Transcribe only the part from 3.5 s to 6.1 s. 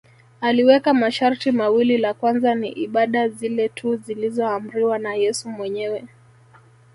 tu zilizoamriwa na Yesu mwenyewe